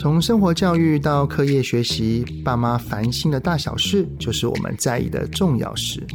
[0.00, 6.06] 从生活教育到课业学习，爸妈烦心的大小事，就是我们在意的重要事。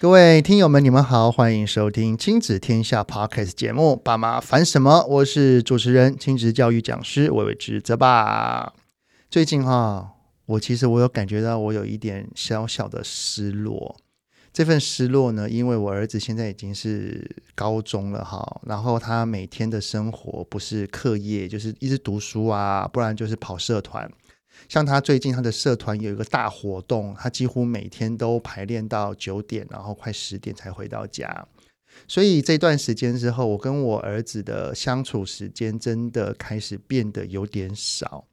[0.00, 8.72] 各位听友们，你们好，欢迎收听亲子天下 Podcast 节目《爸妈烦什么》，我是主持人、亲子教育讲师魏玮之泽爸。
[9.28, 10.12] 最近哈，
[10.46, 13.96] 我其实我有感觉到我有一点小小的失落。
[14.52, 24.10] 这份失落呢，因为我儿子现在已经是高中了哈，然后他每天的生活不是课业，就是一直读书啊，不然就是跑社团。
[24.66, 31.46] 像他最近他的社团有一个大活动，他几乎每天都排练到九点，然后快十点才回到家。
[32.08, 38.24] 所以这段时间之后，我跟我儿子的相处时间真的开始变得有点少。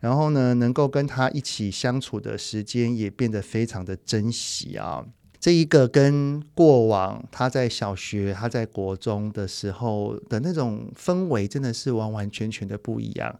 [0.00, 5.04] 然后呢，能够跟他一起相处的时间也变得非常的珍惜啊。
[5.38, 13.38] 这一个跟过往他在小学、他在国中的时候的那种氛围，真的是完完全全的不一样。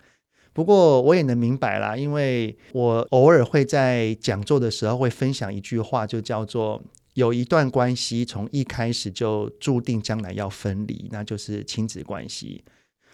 [0.52, 6.82] 不过我也能明白啦，因为我偶尔会在讲座的时候会分享一句话，就叫做
[7.14, 12.64] 有一段关系从一开始就注定将来要分离，那就是亲子关系。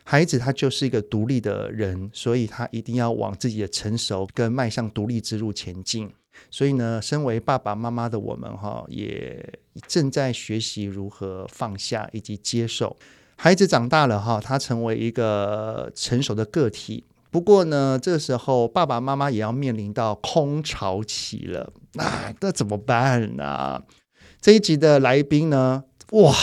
[0.04, 6.12] 孩子他就是一个独立的人，所以他一定要往自己的成熟跟迈向独立之路前进。
[6.50, 12.96] 所以呢，身为爸爸妈妈的我们哈，也正在学习如何放下以及接受。
[13.36, 17.04] 孩子长大了哈，他成为一个成熟的个体。
[17.30, 23.82] 不过呢，这时候爸爸妈妈也要面临到空巢期了，那、啊、这怎么办呢？
[24.40, 26.34] 这一集的来宾呢，哇，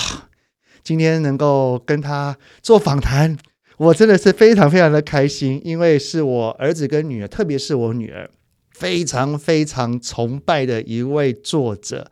[0.83, 3.38] 今天能够跟他做访谈，
[3.80, 8.30] 我真的是非常非常的开心，因为是我儿子跟女儿，特别是我女儿，
[8.72, 12.11] 非常非常崇拜的一位作者。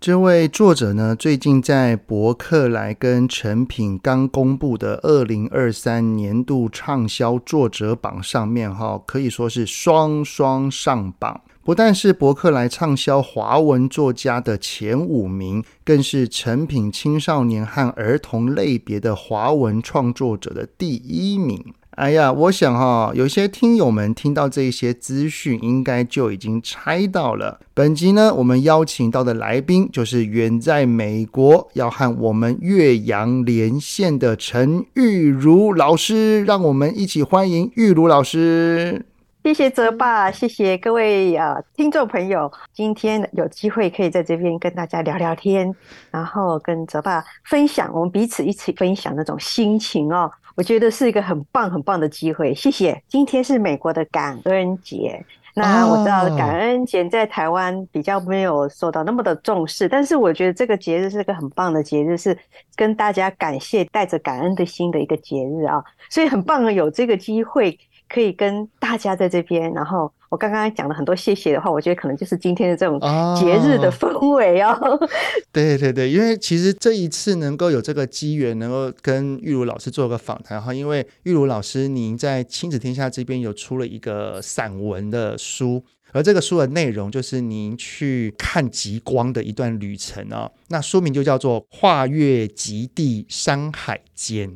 [0.00, 11.42] 这位作者呢，最近在博客来跟诚品刚公布的二零二三年度畅销作者榜上面，哈，可以说是双双上榜。
[11.64, 21.72] 不但是博客来畅销华文作家的前五名，更是诚品青少年和儿童类别的华文创作者的第一名。
[21.92, 27.60] 哎呀，我想哈，有些听友们听到这些资讯，应该就已经猜到了。
[27.72, 39.06] 本集呢，我们邀请到的来宾就是远在美国要和我们越洋连线的陈玉如老师，让我们一起欢迎玉如老师。
[39.44, 45.70] 谢谢泽爸，谢谢各位啊听众朋友，今天有机会可以在这边跟大家聊聊天，
[46.10, 50.32] 然后跟泽爸分享我们彼此一起分享那种心情哦。
[50.54, 52.98] 我觉得是一个很棒很棒的机会，谢谢。
[53.06, 55.22] 今天是美国的感恩节，
[55.52, 62.34] 那我知道感恩节在台湾比较没有受到那么的重视，但是我觉得这个节日是个很棒的节日，是
[62.74, 67.78] 跟大家感谢、带着感恩的心的一个节日啊，所以很棒的有这个机会。
[68.14, 73.00] 可以跟大家在这边，然后我刚刚讲了很多谢谢的话，我觉得可能就是今天的这种
[73.36, 74.70] 节日的氛围哦。
[74.80, 75.08] 哦
[75.50, 85.82] 对对对，因为其实这一次能够有这个机缘，能够跟玉茹老师做个访谈哈，因为玉茹老师您在亲子天下这边有出了一个散文的书，
[86.12, 94.50] 而这个书的内容就是您去看极光的一段旅程啊、哦，那书名就叫做《跨越极地山海间》。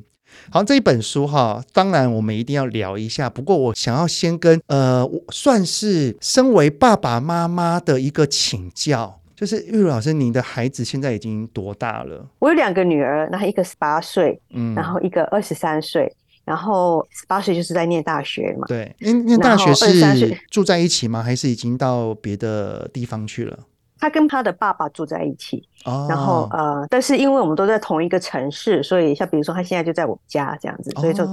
[0.51, 3.29] 好，这一本书哈，当然我们一定要聊一下。
[3.29, 12.27] 不过我想要先跟呃，我算是身为爸爸妈妈的一个请教，就是玉如老师，您的孩子现在已经多大了？
[12.39, 16.11] 我有两个女儿，那一个十八岁，嗯，然后一个二十三岁，
[16.45, 18.67] 然后十八岁就是在念大学嘛。
[18.67, 21.23] 对，念念大学是住在一起吗？
[21.23, 23.59] 还是已经到别的地方去了？
[23.99, 31.25] 他跟他的爸爸住在一起，哦、然后呃，但是因为我们都在同一个城市，所以像比如说他现在就在我们家这样子，所以就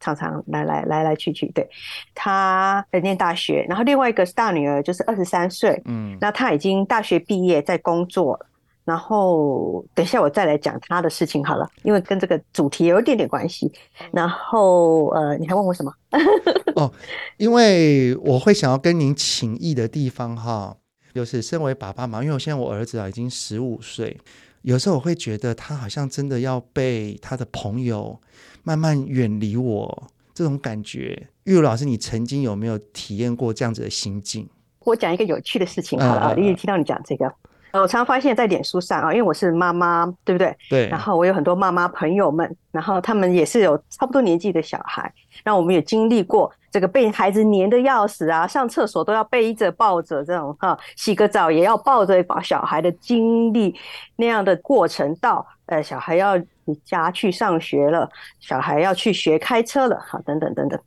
[0.00, 1.46] 常常来来来来去去。
[1.52, 1.68] 对，
[2.14, 8.46] 他在念大学，然后另外一个是大女儿，就是二十三岁，嗯，那他已经大学毕业在工作了。
[8.84, 13.72] 然后等一下我再来讲他的事情好了，因为跟这个主题有一点点关系。
[14.10, 15.92] 然后呃，你还问我什么？
[16.74, 16.92] 哦，
[17.36, 20.78] 因为我会想要跟您请益的地方哈。
[21.14, 24.18] 就是身为爸爸嘛，因为我现在我儿子啊已经十五岁，
[24.62, 28.20] 有时候我会觉得他好像真的要被他的朋友
[28.62, 31.28] 慢慢远离我这种感觉。
[31.44, 34.48] 玉如老师，你曾经有没有体验过这样子的心境？
[34.80, 37.32] 我讲一个有趣的事情好了啊，你也听到你讲这个，
[37.80, 40.56] 我常常发现，在脸书上啊，因为我是妈妈，对不对？
[40.68, 40.88] 对。
[40.88, 45.10] 然后我有很多妈妈朋友们，然后他们也是有差不多年纪的小孩，
[45.42, 53.74] 然后我们也经历过这个被孩子黏的要死啊，上厕所都要背着抱着这种哈，洗个澡也要抱着把小孩的经历
[54.16, 58.08] 那样的过程到呃，小孩要离家去上学了，
[58.38, 60.78] 小孩要去学开车了，好，等等等等。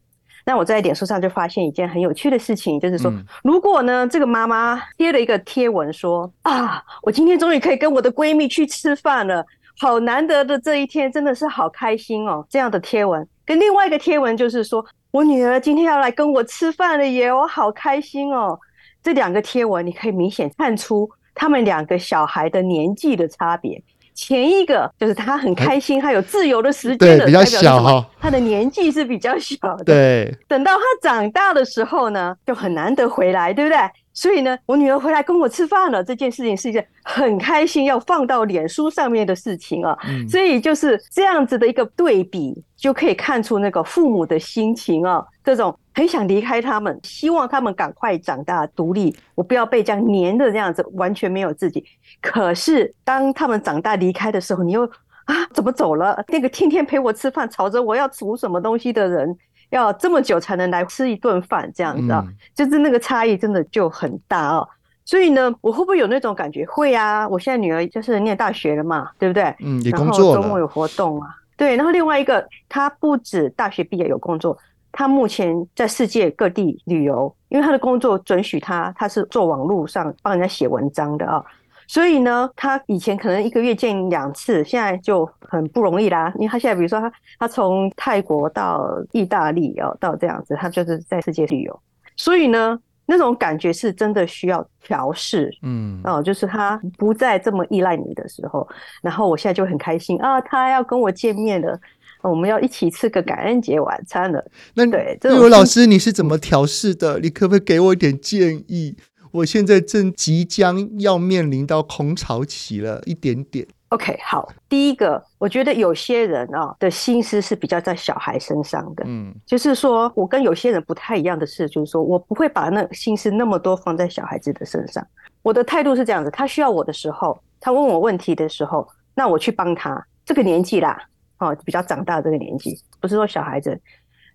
[0.46, 3.12] 那我在脸书上就发现一件很有趣的事情，就是说，
[3.44, 9.44] 如果呢，这个妈妈贴了一个贴文说啊，我今天终于可以跟我的闺蜜去吃饭了，
[9.80, 12.46] 好难得的这一天，真的是好开心哦。
[12.48, 18.60] 这样的贴文跟另外一个贴文就是说我女儿今天要来跟我吃饭了耶，我好开心哦。
[19.02, 23.82] 这两个贴文你可以明显看出他们两个小孩的年纪的差别。
[24.16, 29.84] 前一个就是他很开心，他有自由的时间的，比较小哈，他的年纪是比较小的。
[29.84, 33.78] 对，等到他长大的时候呢，就很难得回来，对不对？
[34.16, 39.96] 所以呢，我女儿回来跟我吃饭了，这件事情是一件很开心要放到脸书上面的事情啊。
[40.08, 51.84] 嗯，所以就是这样子的一个对比，就可以看出那个父母的心情啊，这种很想离开他们，希望他们赶快长大独立，我不要被这样黏的这样子，完全没有自己。
[52.22, 54.90] 可是当他们长大离开的时候，你又
[55.26, 56.24] 啊，怎么走了？
[56.30, 59.38] 那个天天陪我吃饭，吵着我要煮什么东西的人。
[59.70, 64.68] 要这么久才能来吃一顿饭，这样子啊，嗯、就是那个差异真的就很大哦。
[65.04, 66.66] 所以呢，我会不会有那种感觉？
[66.66, 69.44] 会啊，我现在女儿就是念大学了嘛，对不对？
[69.60, 70.34] 嗯，也工作了。
[70.34, 71.76] 然后周末有活动啊，对。
[71.76, 74.58] 然后另外一个，她不止大学毕业有工作，
[74.92, 81.44] 她目前在世界各地旅游，因为她的工作准许她，她是做网络上帮人家写文章的啊。
[81.88, 86.32] 所以呢，他以前可能一个月见两次，现在就很不容易啦。
[86.36, 91.80] 因为他现在，比如说他他从泰国到意大利哦，到这样子，他就是在世界旅游。
[92.16, 98.68] 所以呢，那种感觉是真的需要调试，嗯，哦，就是他不再这么依赖你的时候。
[99.02, 101.80] 然后我现在就很开心啊，他要跟我见面了，
[102.24, 104.44] 我们要一起吃个感恩节晚餐了。
[104.74, 107.20] 那对，育儿老师你是怎么调试的？
[107.20, 108.96] 你可不可以给我一点建议？
[109.36, 113.68] 我现在正即将要面临到空巢期了，一点点。
[113.90, 125.06] OK，好，第一个，我觉得有些人啊的心思是比较在小孩身上的，嗯，就是说我跟有些人不太一样的是，就是说我不会把那心思那么多放在小孩子的身上。
[125.42, 130.04] 我的态度是这样子，他需要我的时候，他问我问题的时候，那我去帮他。
[130.26, 130.98] 这个年纪啦，
[131.38, 133.80] 哦，比较长大的这个年纪，不是说小孩子。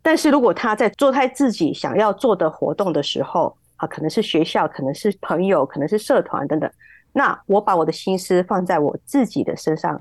[0.03, 6.71] 但是如果他在做他自己想要做的活动的时候，啊，可能是学校，可能是朋友，可能是社团等等。
[7.13, 10.01] 那我把我的心思放在我自己的身上，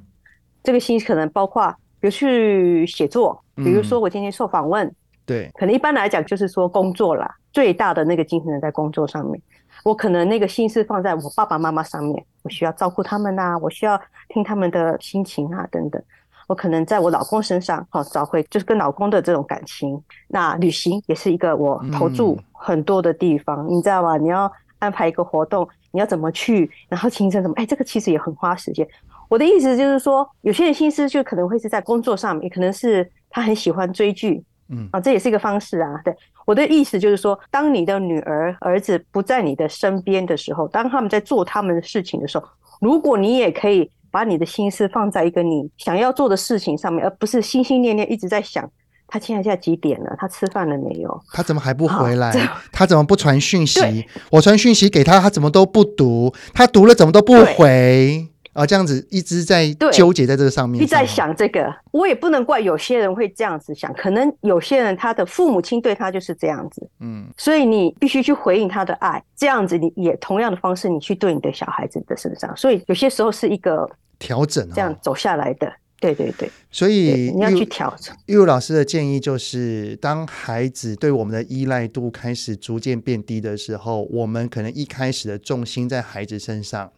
[0.61, 4.93] 这个心思可能包括，比如去写作，比如说我今天受访问，
[5.25, 9.41] 对，可能一般来讲就是说工作啦，最大的那个精神在工作上面。
[9.85, 16.03] 我可能那个心思放在我爸爸妈妈上面，我需要照顾他们呐，我需要听他们的心情啊，等等。
[16.49, 20.01] 我可能在我老公身上，好找回就是跟老公的这种感情。
[20.29, 24.17] 那旅行也是一个我投注很多的地方，嗯、你知道吗？
[24.17, 27.53] 你要安排一个活动，你要怎么去，然后行程怎么？
[27.55, 28.87] 哎，这个其实也很花时间。
[29.27, 36.01] 我的意思就是说，有些人心思就可能会是在工作上面，也可能是他很喜欢追剧，嗯啊，这也是一个方式啊。
[36.03, 36.11] 对，
[36.47, 42.47] 我的意思就是说，当你的女儿儿子不在你的身边的时候，当他们在做他们的事情的时候，
[42.81, 43.91] 如果你也可以。
[44.11, 48.69] 把你的心思放在一个你想要做的事情上面，而不是心心念念一直在想
[49.07, 51.21] 他现在现在几点了，他吃饭了没有？
[51.33, 52.31] 他怎么还不回来？
[52.71, 54.05] 他怎么不传讯息？
[54.31, 56.33] 我传讯息给他，他怎么都不读？
[56.53, 58.28] 他读了怎么都不回？
[58.53, 61.73] 啊，这样子一直在纠结在这个上面，一直在想这个。
[61.91, 76.51] 我也不能怪有些人会这样子想，可能有些人他的父母亲对他就是这样子，嗯，所以你必须去回应他的爱，这样子你也同样的方式，你去对你的小孩子的身上，所以有些时候是一个调整，这样走下来的，对对对。
[76.71, 78.15] 所以你要去调整。
[78.25, 86.91] 育儿老师的建议就是，当孩子对我们的依赖度开始逐渐变低的时候，我们可能一开始的重心在孩子身上。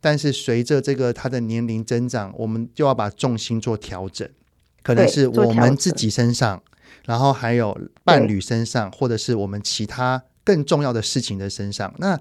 [0.00, 4.28] 但是随着这个他的年龄增长，我们就要把重心做调整，
[4.82, 6.62] 可能是我们自己身上，
[7.04, 11.92] 然后还有伴侣身上，或者是我们其他更重要的事情的身上。
[11.98, 12.18] 那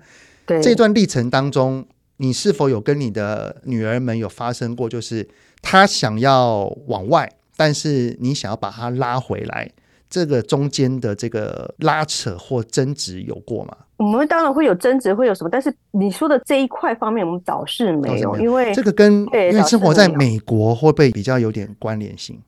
[0.61, 1.85] 这段历程当中，
[2.17, 5.27] 你是否有跟你的女儿们有发生过，就是
[5.61, 9.71] 她想要往外，但是你想要把她拉回来，
[10.09, 13.75] 这个中间的这个拉扯或争执有过吗？
[13.97, 15.49] 我们当然会有争执，会有什么？
[15.49, 22.39] 但是你说的这一块方面，我们倒是没有，没有，因为这个跟因为生活在美国会不会比较有点关联性？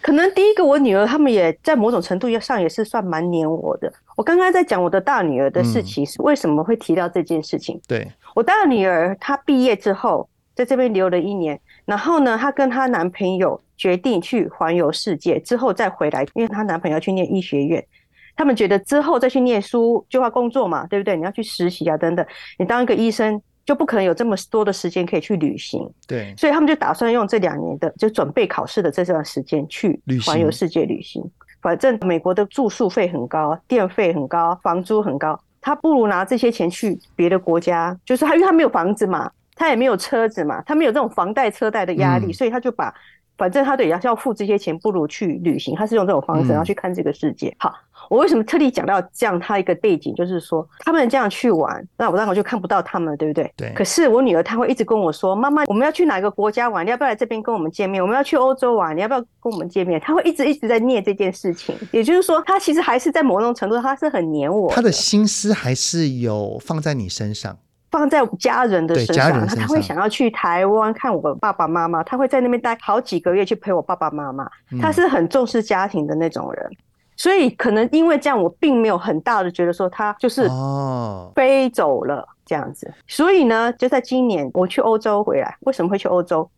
[0.00, 3.92] 可能第一个，我女儿他们也在某种程度上也是算蛮黏我的。
[4.16, 7.76] 我刚刚在讲我的大女儿的事情，是为什么会提到这件事情？
[7.76, 17.84] 嗯、对，我大女儿她毕业之后在这边留了一年，然后呢，她跟她男朋友决定去环游世界，之后再回来，因为她男朋友要去念医学院，
[18.36, 21.16] 他们觉得之后再去念书就要工作嘛，对不对？
[21.16, 22.24] 你要去实习啊等等，
[22.58, 23.40] 你当一个医生。
[23.68, 31.22] 就不可能有这么多的时间可以去旅行，对，所以他们就打算用这两年的就准备考试的这段时间去环游世界旅行。
[31.60, 42.94] 反正美国的住宿费很高，电费很高，房租很高，他不如拿这些钱去别的国家，就是他因为他没有房子嘛，他也没有车子嘛，他没有这种房贷车贷的压力，嗯，所以他就把
[43.36, 47.54] 反正他得要要付这些钱，不如去旅行，他是用这种方式然后去看这个世界。
[47.58, 47.74] 好。
[48.08, 49.38] 我为什么特地讲到这样？
[49.38, 53.52] 他一个背景就是说，他们这样去玩，那我当然就看不到他们，对不对？
[53.54, 53.70] 对。
[53.74, 56.86] 可是我女儿她会一直跟我说：“妈妈，我们要去哪个国家玩？
[56.86, 58.02] 你要不要来这边跟我们见面？
[58.02, 61.76] 我们要去欧洲玩，你要不要跟我们见面？”她会一直一直在念这件事情。
[61.92, 64.72] 也就是说，她其实还是在某种程度，她是很黏我。
[64.72, 67.58] 她的心思还是有放在你身上，
[67.90, 69.46] 放在家人的身上。
[69.46, 74.48] 他会想要去台湾看我爸爸妈妈，他会在那边待好几个月去陪我爸爸妈妈。
[74.80, 76.70] 他是很重视家庭的那种人。
[77.16, 80.48] 所以可能因为这样，我并没有很大的觉得说他就是
[81.34, 82.92] 飞走了这样子。
[83.08, 86.48] 所以呢，就在今年我去欧洲回来，为什么会去欧洲？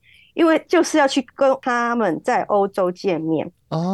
[0.41, 3.47] 因为就是要去跟他们在欧洲见面，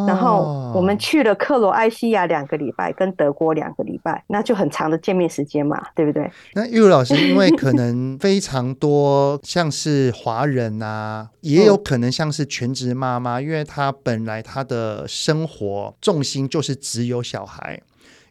[0.07, 6.31] 然后我们去了克罗埃西亚两个礼拜，跟德国两个礼拜，那就很长的见面时间嘛，对不对？
[6.53, 17.81] 那玉如老师，因为可能非常多像是华人啊，也有可能像是全职妈妈，因为她本来她的生活重心就是只有小孩，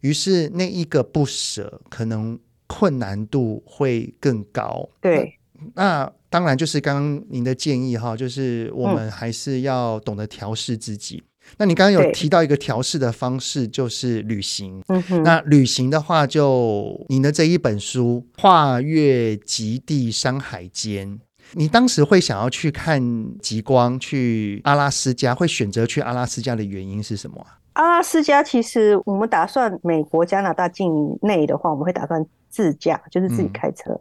[0.01, 4.89] 于是那一个不舍，可能困难度会更高。
[5.03, 5.36] 对，
[5.75, 6.11] 那。
[6.29, 11.17] 当然，就是刚刚您的建议哈，就是我们还是要懂得调试自己。
[11.17, 14.83] 嗯、那你刚刚有提到一个调试的方式，就是旅行。
[15.25, 21.09] 那旅行的话，就您的这一本书《跨越极地山海间》，
[21.53, 23.01] 你当时会想要去看
[23.41, 27.47] 极光，去阿拉斯加，会选择去阿拉斯加的原因是什么？
[27.75, 33.93] 阿拉斯加其实我们打算美国、加拿大境内的话，我们会打算自驾，就是自己开车。
[33.93, 34.01] 嗯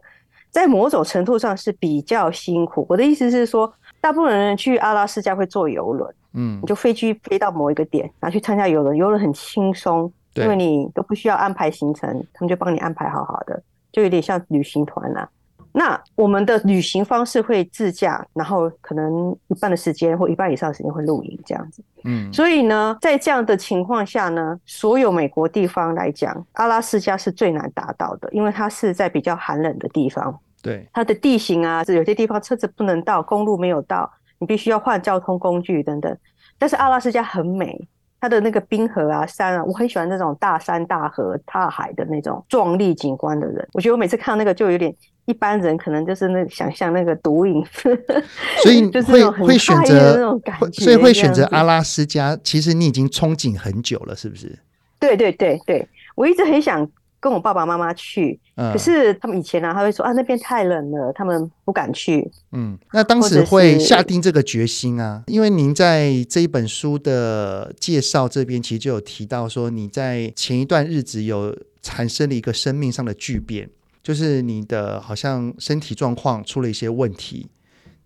[0.56, 2.86] 在某种程度上是比较辛苦。
[2.88, 3.70] 我的意思是说，
[4.00, 15.28] 大部分人去阿拉斯加会坐游轮，嗯，你就飞机飞到某一个点，然后去参加游轮，游轮很轻松，因为你都不需要安排行程，他们就帮你安排好好的，就有点像旅行团啦。
[15.72, 21.84] 那我们的旅行方式会自驾，然后可能一半的时间或一半以上的时间会露营这样子。
[22.04, 30.34] 嗯，所以呢，在这样的情况下呢，所有美国地方来讲，阿拉斯加是最难达到的，因为它是在比较寒冷的地方。
[30.62, 36.16] 对，它的地形啊，是有些地方车子不能到，公路没有到，你必须要换交通工具等等。
[36.58, 37.86] 但是阿拉斯加很美，
[38.20, 43.68] 它的那个冰河啊、山啊，我很喜欢那种大山大河、大海的那种壮丽景观的人。
[43.74, 44.92] 我觉得我每次看到那个，就有点
[45.26, 47.64] 一般人可能就是那想象那个毒瘾，
[48.62, 52.36] 所以就是会会选择那种感觉，所以会选择阿拉斯加。
[52.42, 54.58] 其实你已经憧憬很久了，是不是？
[54.98, 55.86] 对对对对，
[56.16, 56.90] 我一直很想。
[57.18, 62.30] 跟我爸爸妈妈去，可是他们以前呢、啊，他会说啊，那边太冷了，他们不敢去。
[62.52, 73.68] 嗯，那当时会下定这个决心啊，因为您在这一本书的介绍这边，其实就有提到说，你在前一段日子有产生了一个生命上的巨变，
[74.02, 77.48] 就是你的好像身体状况出了一些问题。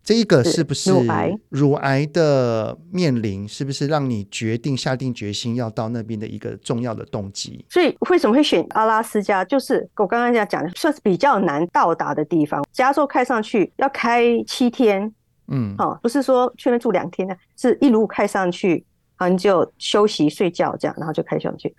[0.03, 0.91] 这一个是不是
[1.51, 2.07] 乳癌？
[2.07, 7.65] 的面临是不是让你决定下定决心要到那边的一个重要的动机？
[7.69, 9.45] 所以为什么会选阿拉斯加？
[9.45, 12.65] 就是我刚刚讲讲的，算是比较难到达的地方。
[12.73, 15.13] 加州开上去要开七天，
[15.49, 18.85] 嗯，哦，不是说去那住两天呢，是一路开上去，
[19.19, 21.73] 然后你就休息睡觉这样，然后就开上去，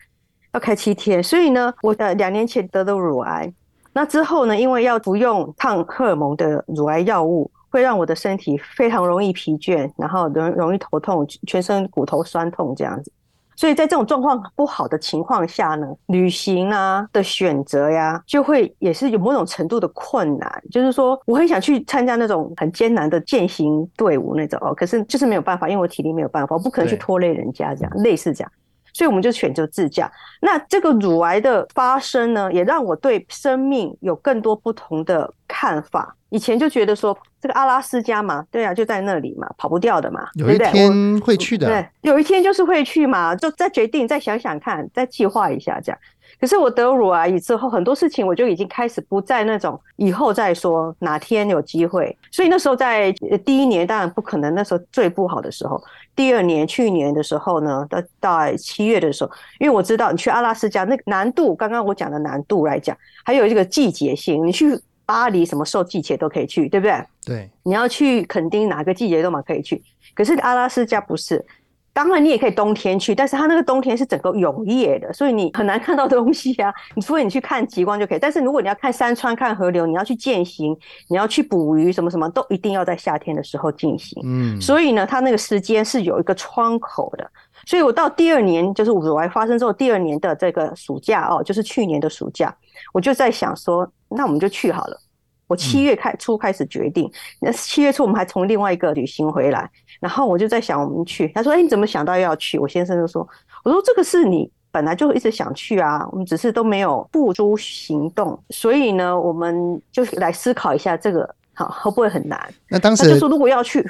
[0.53, 1.21] 要开七天。
[1.21, 3.51] 所以呢，我的两年前得的乳癌，
[3.91, 7.49] 那之后呢，因为要服用抗荷尔蒙的乳癌药物。
[7.71, 13.11] 会让我的身体非常容易疲倦，然后容容易头痛，全身骨头酸痛这样子。
[13.55, 20.63] 所以在这种状况不好的情况下呢，旅行啊的选择呀，就会也是有某种程度的困难。
[20.71, 28.51] 就是说，我很想去参加那种很艰难的践行队伍那种哦，可是就是没有办法，因为我体力没有办法，我不可能去拖累人家这样，类似这样。
[28.93, 30.11] 所以我们就选择自驾。
[30.41, 36.15] 那这个乳癌的发生呢，也让我对生命有更多不同的看法。
[36.29, 41.67] 以前就觉得说，这个阿拉斯加嘛，对啊，就在那里嘛，跑不掉的嘛，有一天会去的。
[41.67, 45.99] 对，有一天就是会去嘛，就再决定，再想想看，再计划一下这样。
[46.39, 52.17] 可是我得乳癌之后，很多事情我就已经开始不在那种以后再说，哪天有机会。
[52.31, 53.11] 所以那时候在
[53.45, 55.83] 第一年当然不可能，那时候最不好的时候。
[56.15, 67.05] 第二年去年的时候呢，到到七月的时候，因为我知道你去阿拉斯加那个难度，刚刚我讲的难度来讲，还有这个季节性，你去巴黎什么时候季节都可以去，对不对？
[67.25, 67.49] 对。
[67.63, 69.81] 你要去垦丁哪个季节都嘛可以去，
[70.13, 71.45] 可是阿拉斯加不是。
[71.93, 76.73] 当然，你也可以冬天去，但是它那个冬天是整个永夜的，所以你很难看到东西啊。
[76.95, 80.73] 你除非你去看极光就可以，但是如果你要看山川、看河流，你要去践行，
[81.09, 84.23] 你要去捕鱼，什么什么都一定要在夏天的时候进行。
[84.23, 87.29] 嗯，所以呢，它那个时间是有一个窗口的。
[87.65, 92.55] 所以我到第二年，就是乳癌发生之后，第二年的这个暑假哦，就是去年的暑假，
[92.93, 94.99] 我就在想说，那我们就去好了。
[95.47, 101.27] 我七月开初开始决定，那七月初我们还从另外一个旅行回来，然后我就在想我们去。
[101.35, 103.27] 他说：“哎，你怎么想到要去？”我先生就说
[103.65, 108.41] ：“我说这个是你本来就一直想去啊，我们只是都没有付诸行动。
[108.49, 112.39] 所以呢，我们就来思考一下这个，好会不会很难？”
[112.69, 113.85] 那当时他就说：“如果要去，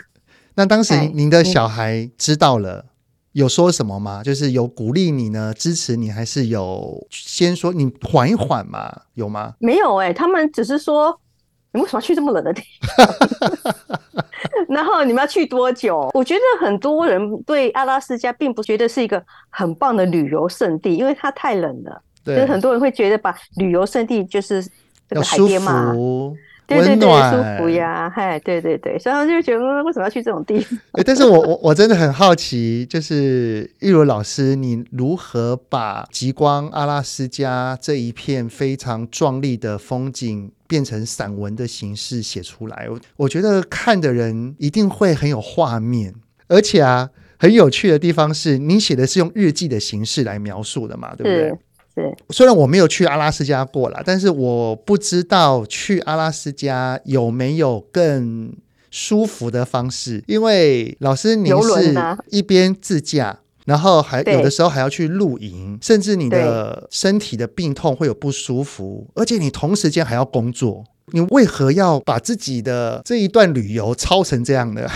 [0.56, 2.84] 那当时您的小孩知道了，
[3.34, 4.22] 有说什么吗？
[4.24, 9.04] 就是有鼓励你呢，支持你，还是有先说你缓一缓嘛？
[9.14, 9.54] 有吗？
[9.60, 11.20] 没有哎、欸，他们只是说。
[11.74, 13.08] 你为什么要去这么冷的地方？
[14.68, 16.12] 然后你们要去多久？
[16.14, 22.02] 我觉得很多人对阿拉斯加并不觉得是一个很棒的旅游胜地，因为它太冷了。
[22.26, 24.62] 对，就是很多人会觉得把旅游胜地就是
[25.10, 25.96] 这个海边嘛。
[26.80, 30.80] 对对对，舒服呀，嗨，对对对，所以他就觉得为什么要去这种地方？
[30.94, 42.88] 欸、但是我我我真的很好奇，就是玉如老师，你如何把极光阿拉斯加这一片非常壮丽的风景变成散文的形式写出来？
[42.90, 46.14] 我我觉得看的人一定会很有画面，
[46.48, 51.54] 而且啊，很有趣的地方是你写的是用日记的形式来描述的嘛，对不对？
[51.94, 58.54] 对，虽然我没有去阿拉斯加过啦，但是我不知道去阿拉斯加有没有更
[58.90, 60.24] 舒服的方式。
[60.28, 61.96] 因为老师您是
[62.30, 70.86] 一边自驾，然后还有的时候还要去露营，甚至你的身体的病痛会有不舒服，而且你同时间还要工作。
[71.14, 74.90] 你为何要把自己的这一段旅游操成这样的？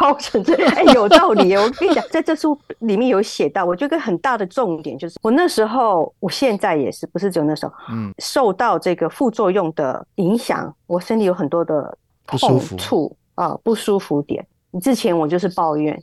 [0.00, 1.54] 操成这样，哎，有道理。
[1.54, 14.46] 我跟你讲，在这书里面有写到，我觉得很大的重点就是，我那时候，我现在也是，不是只有那时候，嗯，受到这个副作用的影响，我身体有很多的痛处啊，不舒服点。
[14.80, 16.00] 之前我就是抱怨，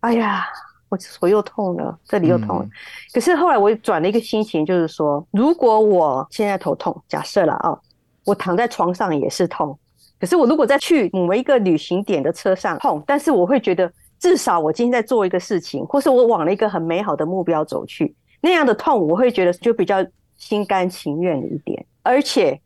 [0.00, 0.44] 哎呀，
[0.90, 2.64] 我手又痛了，这里又痛了。
[2.64, 2.70] 嗯、
[3.14, 7.78] 可是后来我转了一个心情，就是说，如果我现在头痛，假设了啊。
[8.26, 9.76] 我躺在床上也是痛，
[10.20, 20.04] 可是我如果再去某一个旅行点的车上痛，但是我会觉得至少我今天在做一个事情，或是我往了一个很美好的目标走去，那样的痛我会觉得就比较
[20.36, 22.60] 心甘情愿一点，而且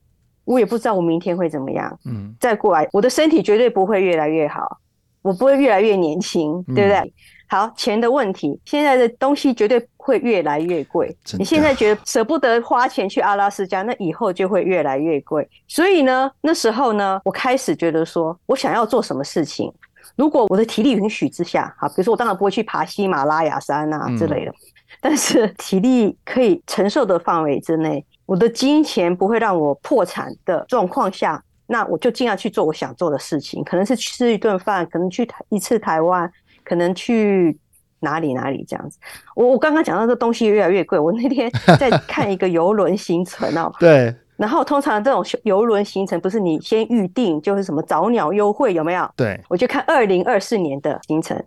[0.44, 4.78] 我也不知道我明天会怎么样，嗯，再过来我的身体绝对不会越来越好，
[5.24, 6.98] 我不会越来越年轻，对不对？
[6.98, 7.12] 嗯
[7.46, 11.14] 好，钱的问题，现在的东西绝对会越来越贵。
[11.38, 15.48] 你现在觉得舍不得花钱去阿拉斯加，那以后就会越来越贵。
[15.68, 19.72] 所以呢，那时候呢，我开始觉得说，我想要做什么事情，
[20.16, 24.54] 如果我的体力允许之下，哈，比如说我当然不会去爬喜马拉雅山啊之类的，嗯、
[25.00, 36.30] 但是体力可以承受的范围之内，我的金钱不会让我破产的状况下，那我就尽量去做我想做的事情，可能是吃一顿饭，可能去台一次台湾。
[36.66, 37.54] 可能去
[38.00, 38.98] 哪里哪里这样子，
[39.36, 49.06] 我我刚刚讲到这东西越来越贵，我那天 在看一个游轮行程哦，对，然后通常这种游轮行程不是你先预定就是什么早鸟优惠有没有？
[49.14, 51.38] 对，我就看二零二四年的行程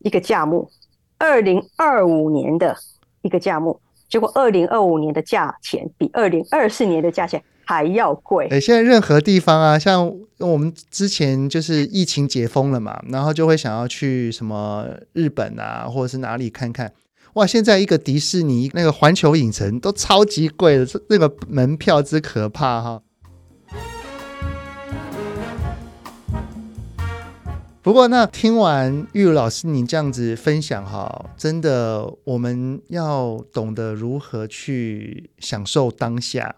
[0.00, 0.70] 一个价目，
[1.16, 2.76] 二零二五年的
[3.22, 8.46] 一个价目，结果二零二五年的价钱比二零二四年的价钱还要贵。
[8.48, 16.92] 哎、现在任何地方啊，像我们之前就是疫情解封了嘛，然后就会想要去什么日本啊，或者是哪里看看。
[17.34, 23.02] 哇，现在一个迪士尼、那个环球影城都超级贵的，那个门票之可怕哈。
[27.82, 36.56] 不过那听完玉如老师你这样子分享哈，真的我们要懂得如何去享受当下。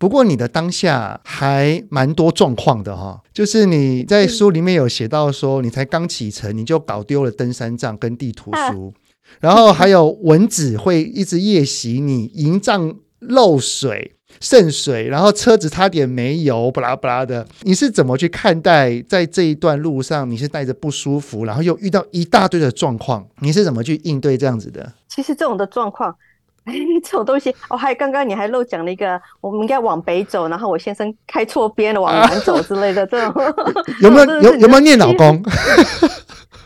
[0.00, 8.94] 不过你的当下还蛮多状况的哈，就是你在书里面有写到说，你才刚启程你就搞丢了登山杖跟地图书，
[9.40, 17.46] 然后还有蚊子会一直夜袭你，营帐漏水渗水，然后车子差点没油，巴拉巴拉的。
[17.64, 24.94] 你是怎么去看待在这一段路上，你是带着不舒服，然后又遇到一大堆的状况，你是怎么去应对这样子的？
[25.10, 26.16] 其实这种的状况。
[26.64, 33.34] 哎， 这种东西，哦，还有刚刚你还漏讲了一个，我们应该往北走，然后我先生开错边了，往南走之类的，这种
[34.02, 35.42] 有没有 有有没有念老公？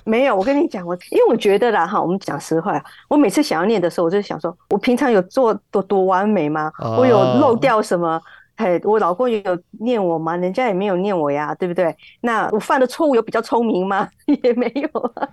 [0.07, 6.71] 没有，我跟你讲，我因为我觉得啦哈，我们讲实话，我每次想要念的时候，我就想说，我平常有做多多完美吗？
[6.99, 8.21] 我有漏掉什么？
[8.57, 9.41] 嘿，我老公有
[9.81, 10.37] 念我吗？
[10.37, 11.97] 人家也没有念我呀，对不对？
[12.21, 14.07] 那我犯的错误有比较聪明吗？
[14.43, 15.27] 也没有啊，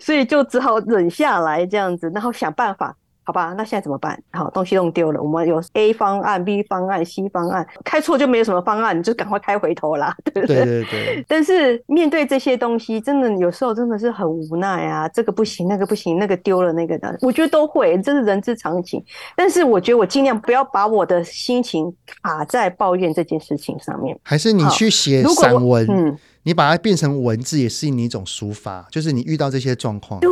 [0.00, 2.94] 所以就只好忍下来这样子，然后想办法。
[3.26, 4.16] 好吧，那现在怎么办？
[4.30, 10.64] 好，东西弄丢了，我们有 A 方案、B 方案、C 方案，开错就没有什么方案，你就赶快开回头啦， 对不对？
[10.64, 11.24] 对对对。
[11.26, 19.04] 但是面对这些东西，真的有时候真的是很无奈啊，这个不行，那个不行，那个丢了，那个的，我觉得都会，这是人之常情。
[19.34, 24.16] 但是我觉得我尽量不要把我的心情卡在抱怨这件事情上面。
[24.22, 26.16] 还是你去写散文，嗯。
[26.44, 30.20] 你把它变成文字，也是你一种抒发，就是你遇到这些状况。
[30.20, 30.30] 对，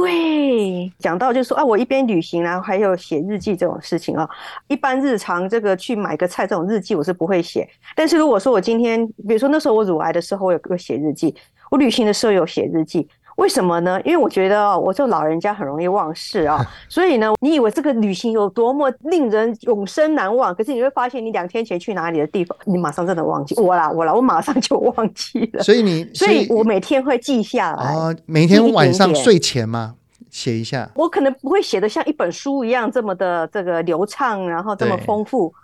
[0.98, 4.28] 讲到就是说啊，我一边旅行，然后还有写日记这种事情啊。
[4.68, 7.68] 一般日常这个去买个菜这种日记，我是不会写。
[7.94, 11.34] 但是如果说我今天，比如说那时候我乳癌的时候，我有个写日记；
[11.70, 13.08] 我旅行的时候有写日记。
[13.36, 14.00] 为什么呢？
[14.04, 23.60] 因为我觉得哦，我这老人家很容易忘事啊， 所以呢，你以为这个旅行有多么令人永生难忘，可是你会发现，你两天前去哪里的地方，你马上真的忘记。
[23.60, 25.64] 我啦，我啦，我马上就忘记了。
[25.64, 27.92] 所以你，所以，所以我每天会记下来。
[27.92, 29.96] 哦，每天晚上睡前吗？
[30.34, 30.90] 写一下。
[30.96, 35.54] 我可能不会写的像一本书一样这么的这个流畅，然后这么丰富。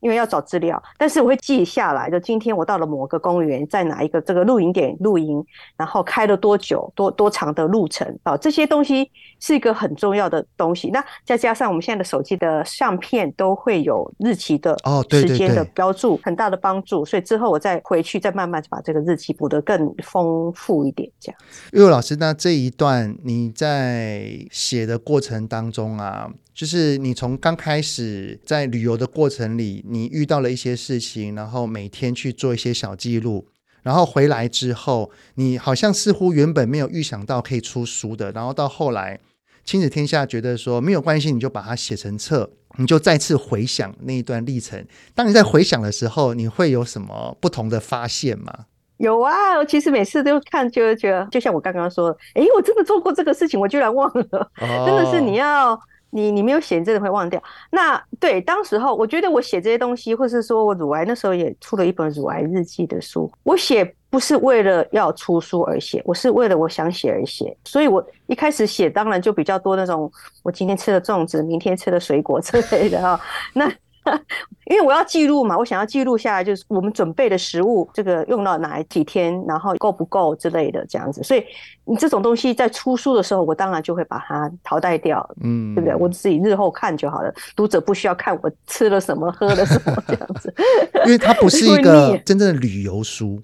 [0.00, 2.10] 因为要找资料，但是我会记下来。
[2.10, 5.44] 就今天我到了某个公园，在哪一个这个露营点露营，
[5.76, 10.88] 然后开了多久，多多长的路程啊，这些东西是一个很重要的东西。
[10.88, 17.04] 那再加上我们现在的手机的相片都会有日期的哦，时间的标注，很大的帮助。
[17.04, 21.40] 所以之后我再回去，再慢慢把这个日期补得更丰富一点，这样。
[21.72, 26.30] 育柔老师，那这一段你在写的过程当中啊。
[26.54, 33.46] 就是你从刚开始在旅游的过程里，你遇到了一些事情，然后每天去做一些小记录，
[33.82, 39.20] 然后回来之后，你好像似乎原本没有预想到可以出书的，然后到后来
[39.64, 44.84] 亲子天下觉得说没有关系，你就把它写成册，你就再次回想那一段历程。
[45.14, 48.66] 当你在回想的时候，你会有什么不同的发现吗？
[48.98, 55.80] 有啊，我其实每次都看，就觉得就像我刚刚说的，诶，我真的做过这个事情，我居然忘了，哦、 真的是你要。
[56.10, 57.42] 你你没有写，真的会忘掉。
[57.70, 63.30] 那对，当时候，我觉得我写这些东西，或是说我乳癌那时候也出了一本乳癌日记的书。
[63.42, 67.56] 我写不是为了要出书而写，我是为了我想写而写。
[67.64, 70.10] 所以我一开始写，当然就比较多那种
[70.42, 73.20] 我今天吃的粽子，明天吃的水果之类的哈。
[73.54, 73.72] 那
[74.70, 81.22] 因为我要记录嘛，我想要记录下来，就是我们准备的食物，这个用到哪几天，然后够不够之类的这样子。
[81.22, 81.44] 所以
[81.84, 85.94] 你这种东西在出书的时候，我当然就会把它淘汰掉，嗯，对不对？
[85.96, 90.54] 我自己日后看就好了，读者不需要看我吃了什么、喝了什么这样子。
[91.04, 93.42] 因为它不是一个 真正的旅游书，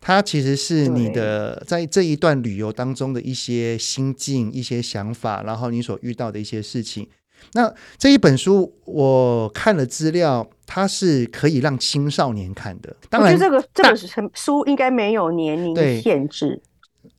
[0.00, 7.08] 它其实是你的在这一段旅游当中的一些心境、一些想法，然后你所遇到的一些事情。
[7.52, 12.96] 那这一本书我看了资料，它是可以让青少年看的。
[13.08, 16.60] 当然，我觉得这个这本书应该没有年龄限制，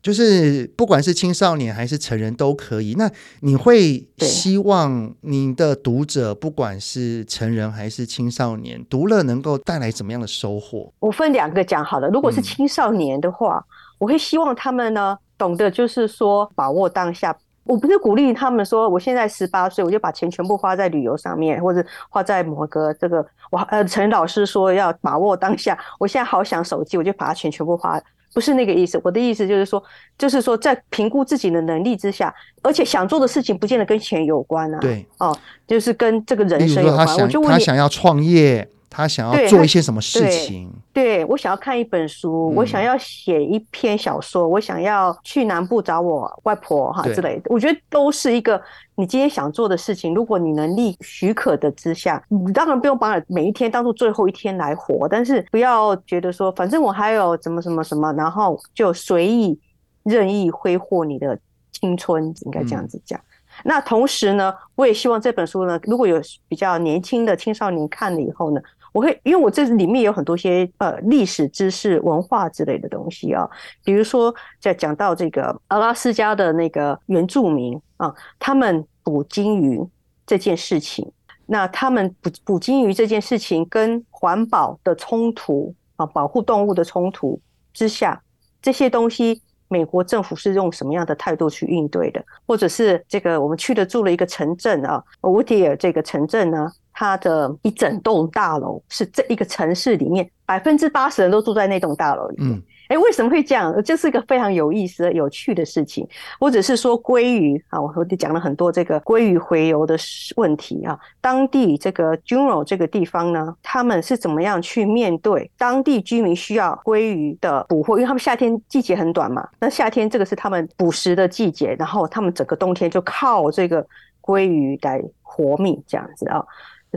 [0.01, 2.95] 就是不管是青少年还是成人都可以。
[2.97, 3.09] 那
[3.41, 10.91] 你会希望你的读者，不管是成人还是青少年，读了能够带来怎么样的收获？
[10.99, 12.09] 我分两个讲好了。
[12.09, 13.65] 如果是青少年的话，嗯，
[13.99, 17.35] 我会希望他们呢懂得，就是说把握当下。
[17.65, 27.99] 我不是鼓励他们说，我现在十八岁，我就把钱全部花在旅游上面，或者花在某个这个我呃陈老师说要把握当下，我现在好想手机，我就把它钱全部花，
[28.33, 29.01] 不是那个意思。
[29.03, 29.83] 我的意思就是说，
[30.17, 34.79] 就是说在评估自己的能力之下，而且想做的事情不见得跟钱有关啊。
[34.79, 37.07] 对，哦，就是跟这个人生有关。
[37.17, 38.67] 我就问你，他想要创业。
[38.87, 40.71] 他想要做一些什么事情？
[40.95, 47.53] 对，我想要看一本书，嗯、我想要写一篇小说，我想要去南部找我外婆哈之类的。
[47.53, 48.59] 我觉得都是一个
[48.95, 50.13] 你今天想做的事情。
[50.13, 59.59] 如果你能力许可的之下，你当然不用把每一天当做最后一天来活，但是不要觉得说反正我还有怎么什么什么，然后就随意
[60.03, 61.37] 任意挥霍你的
[61.73, 63.19] 青春，应该这样子讲。
[63.19, 63.23] 嗯
[63.63, 68.59] 那同时呢，我也希望这本书呢，如果有比较年轻的青少年看了以后呢，
[68.95, 73.45] 我会因为我这里面有很多些呃历史知识、文化之类的东西啊，
[73.83, 79.85] 比如说在讲到这个阿拉斯加的那个原住民啊，他们捕鲸鱼
[80.25, 81.11] 这件事情，
[81.45, 87.37] 那他们捕捕鲸鱼这件事情跟环保的冲突啊，保护动物的冲突
[87.73, 88.23] 之下，
[88.61, 102.53] 这些东西美国政府是用什么样的态度去应对的，或者是这个我们去的住了一个城镇啊，乌迪尔这个城镇呢，它的一整栋大楼是这一个城市里面百分之八十人都住在那栋大楼里面。
[102.53, 103.73] 嗯哎，为什么会这样？
[103.83, 106.07] 这是一个非常有意思、有趣的事情，
[106.39, 109.97] 我只是说鲑鱼啊，我我讲了很多这个鲑鱼洄游的
[110.35, 110.95] 问题啊。
[111.19, 117.97] 当地这个 Juneau 这个地方呢，他们是怎么样去面对当地居民需要鲑鱼的捕获？
[117.97, 123.83] 因为他们夏天季节很短嘛，那夏天这个是他们捕食的季节，然后他们整个冬天就靠这个
[124.21, 126.45] 鲑鱼来活命，这样子啊。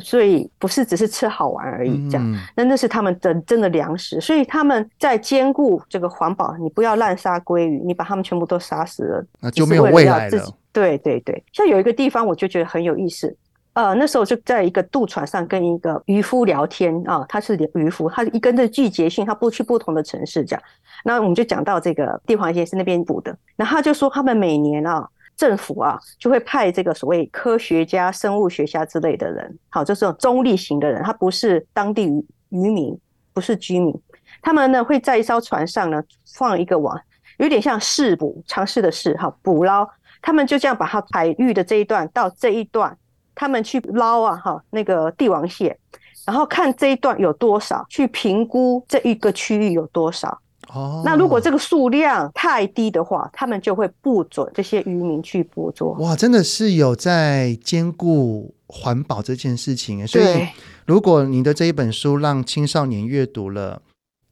[0.00, 4.20] 所以不是只是吃好玩而已，这样，那那是他们的真的粮食。
[4.20, 10.54] 所以他们在兼顾这个环保，你不要滥杀鲑鱼，你把他们全部都杀死了，那就没有未来了。
[10.72, 13.37] 对对对，像有一个地方，我就觉得很有意思。
[13.72, 20.62] 呃，那时候就在一个渡船上跟一个渔夫聊天啊，他是渔夫，他一跟着季节性，他不去不同的城市这样。
[21.04, 25.08] 那我们就讲到这个帝皇蟹是那边捕的，然后他就说他们每年啊。
[25.38, 32.98] 政府啊，就会派这个所谓科学家、生物学家之类的人，好，就是这种中立型的人，他不是当地渔渔民，
[33.33, 33.94] 不是居民，
[34.42, 36.03] 他们呢会在一艘船上呢
[36.35, 37.01] 放一个网，
[37.37, 39.88] 有点像试捕，尝试的试，哈，捕捞，
[40.20, 42.98] 他们就这样把它海域的这一段到这一段，
[43.37, 45.79] 他们去捞啊，哈，那个帝王蟹，
[46.27, 50.37] 然后看这一段有多少，去评估这一个区域有多少。
[50.72, 55.92] 哦，那如果这个数量太低的话，他们就会不准这些渔民去捕捉。
[55.94, 60.07] 哇，真的是有在兼顾环保这件事情。
[60.07, 60.48] 所以，
[60.87, 63.83] 如果你的这一本书让青少年阅读了。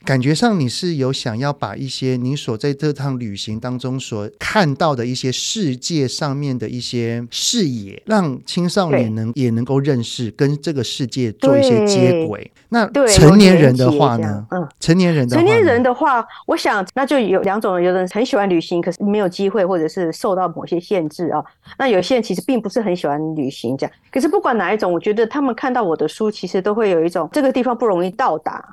[0.07, 12.49] 感觉上你是有想要把一些你所在这趟旅行当中所看到的一些世界上面的一些视野，让青少年能也能够认识跟这个世界做一些接轨。
[12.69, 14.47] 那成年人的话呢？
[14.53, 21.45] 嗯，成年人的话，成年人的话，我想那就有两种，有人很喜欢旅行，可是没有机会，或者是受到某些限制啊。
[21.77, 23.93] 那有些人其实并不是很喜欢旅行，这样。
[24.13, 28.65] 可是不管哪一种，我觉得他们看到我的书，其实都会有一种这个地方不容易到达。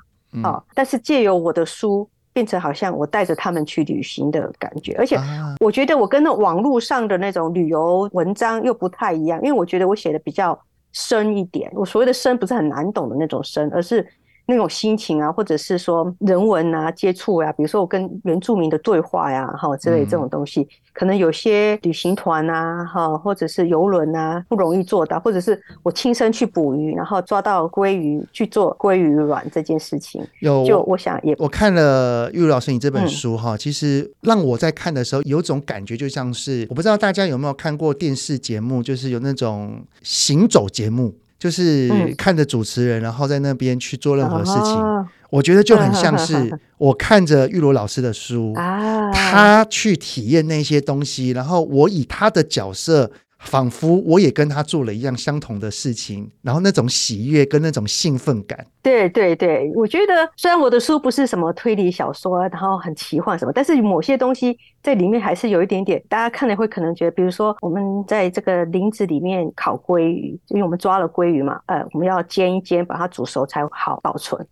[0.41, 0.63] 啊、哦！
[0.73, 5.19] 但是借由我的书，变成好像我带着他们去旅行的感觉，而且
[5.59, 10.59] 我觉得我跟那网络上的那种旅游文章又不太一样，因为我觉得我写的比较
[10.91, 11.71] 深一点。
[11.75, 14.07] 我所谓的深，不是很难懂的那种深，而是。
[14.45, 41.13] 那种心情啊，或者是说人文啊、接触呀、啊，比如说我跟原住民的对话呀，哈之类这种东西，嗯、可能有些旅行团啊，哈，或者是游轮啊，不容易做到，或者是我亲身去捕鱼，然后抓到鲑鱼去做鲑鱼卵这件事情，有就我想也我看了玉如老师你这本书哈，嗯、其实让我在看的时候有种感觉，就像是我不知道大家有没有看过电视节目，就是有那种行走节目。
[41.43, 53.11] 就是看着主持人，然后在那边去做任何事情，嗯、我觉得就很像是我看着玉罗老师的书，啊、他去体验那些东西，然后我以他的角色。
[53.43, 58.65] 仿佛我也跟他做了一样相同的事情，然后那种喜悦跟那种兴奋感。
[58.81, 74.45] 对对对，我觉得虽然我的书不是什么推理小说，然后很奇幻什么，但是某些东西在里面还是有一点点，大家看了会可能觉得，比如说我们在这个林子里面烤鲑鱼，因为我们抓了鲑鱼嘛，呃，我们要煎一煎，把它煮熟才好保存。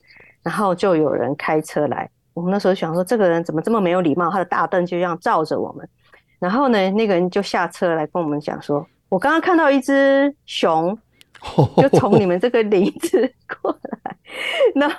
[0.44, 4.30] 然后就有人开车来，我们那时候想说，这个人怎么这么没有礼貌？
[4.30, 5.88] 他的大灯就这样照着我们。
[6.42, 10.98] 然后呢，那个人就下车来跟我们讲说：“我刚刚看到一只熊，
[11.78, 13.72] 就从你们这个林子过
[14.04, 14.18] 来，
[14.74, 14.98] 然后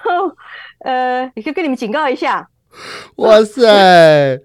[0.84, 2.48] 呃，也可以跟你们警告一下。”
[3.16, 3.60] 哇塞！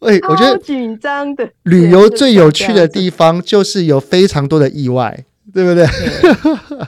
[0.00, 5.86] 哎，我觉得紧张的旅游最有趣的地方就是有非常多的意外，对不对？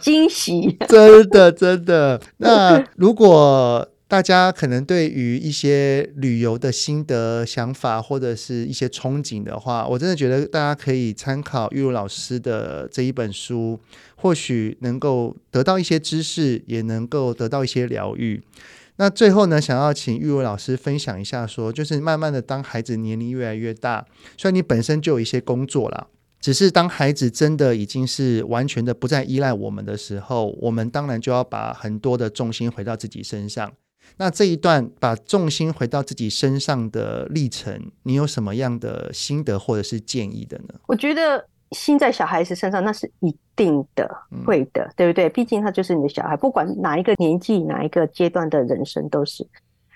[0.01, 2.19] 惊喜，真的真的。
[2.39, 13.81] 那如果大家可能对于一些旅游的心得、想法，或者是一些憧憬的话，我真的觉得大家可以参考玉如老师的这一本书，
[14.17, 18.43] 或许能够得到一些知识，也能够得到一些疗愈。
[18.97, 24.05] 那最后呢，想要请玉如老师分享一下说，说就是慢慢的，当孩子年龄越来越大，
[24.37, 33.73] 虽然你本身就有一些工作了，只是当孩子真的已经是完全的不再依赖我们的时候，我们当然就要把很多的重心回到自己身上。
[34.17, 40.75] 那这一段把重心回到自己身上的历程，你有什么样的心得或者是建议的呢？
[40.87, 44.09] 我觉得心在小孩子身上那是一定的，
[44.45, 45.29] 会的，嗯、对不对？
[45.29, 49.47] 毕竟他就是你的小孩，不管哪一个年纪、哪一个阶段的人生都是。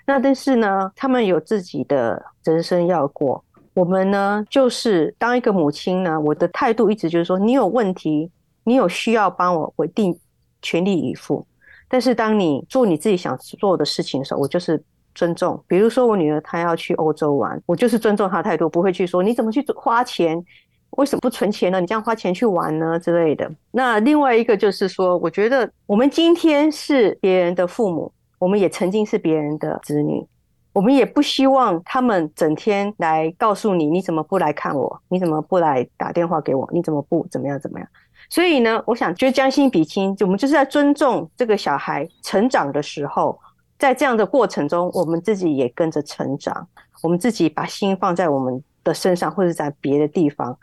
[0.05, 3.43] 那但是呢，他们有自己的人生要过。
[3.73, 8.31] 我们呢，就是当一个母亲呢，我的态度一直就是说，你有问题，
[8.63, 10.17] 你有需要帮我，我一定
[10.61, 11.45] 全力以赴。
[11.89, 14.83] 但是当你做你自己想做的事情的时候，我就是
[15.15, 15.63] 尊重。
[15.67, 20.43] 比如说我女儿她要去欧洲玩，我就是尊重她的态度，不会去说你怎么去花钱，
[20.91, 21.79] 为什么不存钱呢？
[21.79, 23.49] 你这样花钱去玩呢之类的。
[23.71, 30.25] 那另外一个就是说，我觉得我们今天是别人的父母，我们也曾经是别人的子女。
[30.73, 35.01] 我们也不希望他们整天来告诉你，你怎么不来看我？
[35.09, 36.69] 你怎么不来打电话给我？
[36.71, 37.89] 你怎么不怎么样怎么样？
[38.29, 43.39] 所以呢，我想就将心比心，我们就是在尊重这个小孩成长的时候，
[43.79, 46.67] 在这样的过程中，我们自己也跟着成长，
[47.01, 50.57] 我们自己把心放在我们的身上，或者在别的地方，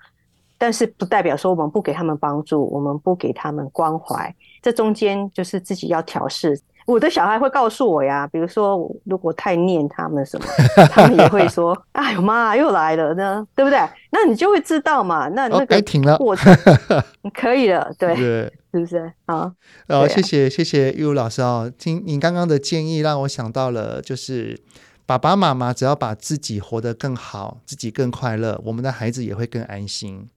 [0.59, 6.61] 但是不代表说我们不给他们帮助，我们不给他们关怀，这中间就是自己要调试。
[6.87, 10.47] 我的小孩会告诉我呀，比如说如果太念他们什么，
[10.90, 13.79] 他们也会说：“哎呦妈，又来了呢，对不对？”
[14.12, 15.29] 那你就会知道嘛。
[15.29, 15.66] 那那个
[16.18, 19.12] 过程停了，可以了， 对，对是不是？
[19.27, 19.51] 好，
[19.88, 21.73] 哦，谢谢谢谢玉如老师哦。
[21.79, 24.61] 听您刚刚的建议，让我想到了，就是
[25.07, 30.29] 爸爸妈妈只要把自己活得更好，自己更快乐，我们的孩子也会更安心。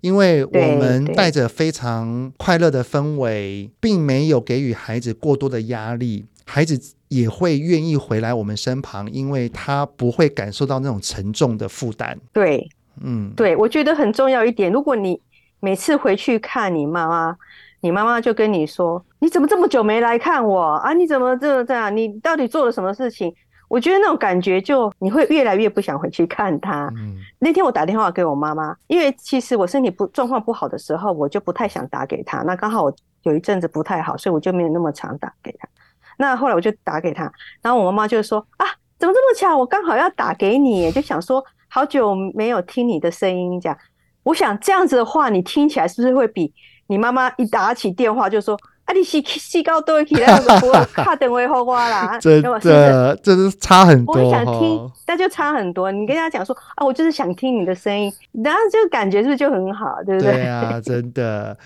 [0.00, 12.18] 因为我们带着非常快乐的氛围，并没有给予孩子过多的压力，孩子也会愿意回来我们身旁，因为他不会感受到那种沉重的负担。
[12.32, 12.68] 对，
[13.00, 15.20] 嗯，对，我觉得很重要一点，如果你
[15.60, 17.36] 每次回去看你妈妈，
[17.80, 20.92] 你妈妈就跟你说：“你怎么这么久没来看我啊？
[20.92, 21.94] 你怎么这这样？
[21.96, 23.32] 你到底做了什么事情？”
[23.68, 26.86] 我觉得那种感觉，就你会越来越不想回去看他。
[26.96, 32.42] 嗯，那天我打电话给我妈妈，因为其实我身体不状况不好的时候，我就不太想打给他。
[32.42, 35.68] 那刚好我有一阵子不太好，所以我就没有那么常打给他。
[36.16, 38.66] 那后来我就打给他，然后我妈妈就说：“啊，
[38.98, 39.56] 怎么这么巧？
[39.56, 43.76] 我刚好要打给你，就想说好久没有听你的声音，这样。
[44.22, 46.54] 我想这样子的话，你听起来是不是会比
[46.86, 48.94] 你妈妈一打起电话就说？”啊！
[48.94, 52.18] 你 是细高多起来，不会卡等位后花啦。
[52.18, 54.16] 真的，这是差很多。
[54.16, 55.92] 我想听，那就差很多。
[55.92, 58.12] 你跟他讲说啊，我就是想听你的声音，
[58.44, 59.96] 然后这个感觉是不是就很好？
[60.06, 60.32] 对不对？
[60.32, 61.56] 对啊，真的。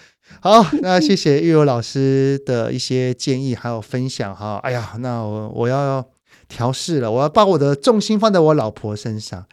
[0.41, 4.59] 好，那谢谢玉柔老师的一些建议还有分享哈。
[4.65, 6.05] 哎呀，那我我要
[6.49, 9.45] 调试了，我要把我的重心放在我老婆身上。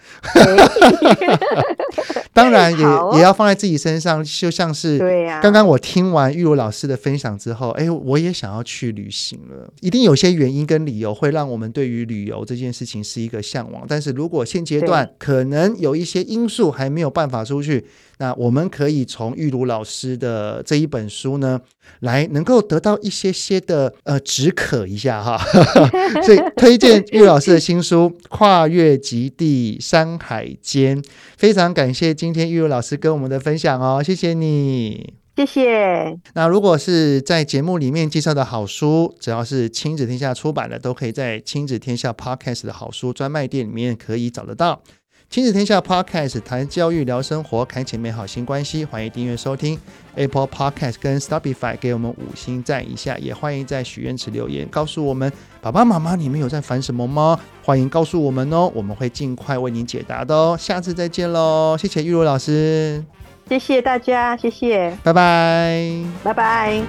[2.38, 5.00] 当然也、哦、也要放在自己身上，就像是
[5.42, 9.74] 刚刚我听完玉如老师的分享之后，哎，我也想要去旅行了。
[9.82, 17.86] 一定有些原因跟理由会让我们对于旅游这件事情是一个向往，但是如果现阶段可能有一些因素还没有办法出去。
[18.20, 21.62] 那我们可以从玉如老师的这一本书呢，
[22.00, 25.38] 来能够得到一些些的呃止渴一下哈，
[26.26, 31.02] 所以推荐玉如老师的新书《跨越极地山海间》，
[31.38, 36.18] 非常感谢今天玉如老师跟我们的分享哦，谢谢你，谢谢。
[36.34, 44.82] 那如果是在节目里面介绍的好书，只要是亲子天下出版的，都可以在亲子天下 Podcast 的好书专卖店里面可以找得到。
[45.30, 48.86] 亲子天下 Podcast 谈教育聊生活，开启美好新关系。
[48.86, 49.78] 欢迎订阅收听
[50.16, 53.18] Apple Podcast 跟 Stopify，给我们五星赞一下。
[53.18, 57.38] 也欢迎在许愿池留言，告诉我们爸爸妈妈你们有在烦什么吗？
[57.62, 60.58] 欢迎告诉我们哦，我们会尽快为您解答的哦。
[60.58, 63.04] 下次再见喽，谢谢玉如老师，
[63.50, 66.82] 谢谢大家，谢谢，拜拜，拜拜。